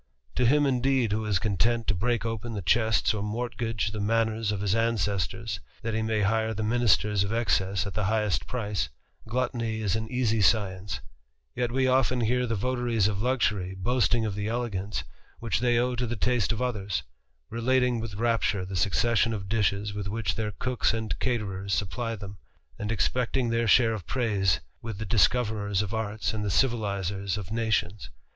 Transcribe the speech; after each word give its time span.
To 0.33 0.47
him, 0.47 0.65
indeed, 0.65 1.11
who 1.11 1.25
is 1.27 1.37
content 1.37 1.85
to 1.85 1.93
break 1.93 2.25
open 2.25 2.53
the 2.55 2.63
chests 2.63 3.13
or 3.13 3.21
mortgage 3.21 3.91
the 3.91 3.99
manors 3.99 4.51
of 4.51 4.59
l:iis 4.61 4.73
ancestors, 4.73 5.59
that 5.83 5.93
he 5.93 6.01
may 6.01 6.21
hire 6.21 6.55
the 6.55 6.63
ministers 6.63 7.23
of 7.23 7.31
excess 7.31 7.85
at 7.85 7.93
t:lie" 7.93 8.07
highest 8.07 8.47
price, 8.47 8.89
gluttony 9.29 9.79
is 9.79 9.95
an 9.95 10.09
easy 10.09 10.41
science: 10.41 11.01
yet 11.55 11.71
we 11.71 11.85
often 11.87 12.23
h 12.23 12.31
^jar 12.31 12.49
the 12.49 12.55
votaries 12.55 13.07
of 13.07 13.21
luxury 13.21 13.75
boasting 13.75 14.25
of 14.25 14.33
the 14.33 14.47
elegance 14.47 15.03
which 15.37 15.59
tfaey 15.61 15.77
owe 15.77 15.95
to 15.95 16.07
the 16.07 16.15
taste 16.15 16.51
of 16.51 16.63
others; 16.63 17.03
relating 17.51 17.99
with 17.99 18.15
rapture 18.15 18.65
the 18.65 18.73
siJC 18.73 18.95
cession 18.95 19.33
of 19.35 19.47
dishes 19.47 19.93
with 19.93 20.07
which 20.07 20.33
their 20.33 20.49
cooks 20.53 20.95
and 20.95 21.19
caterers 21.19 21.75
supply 21.75 22.15
them; 22.15 22.39
and 22.79 22.91
expecting 22.91 23.51
their 23.51 23.67
share 23.67 23.93
of 23.93 24.07
praise 24.07 24.61
with 24.81 24.97
the 24.97 25.05
<3is 25.05 25.29
coverers 25.29 25.83
of 25.83 25.93
arts 25.93 26.33
and 26.33 26.43
the 26.43 26.49
civilizers 26.49 27.37
of 27.37 27.51
nations. 27.51 28.09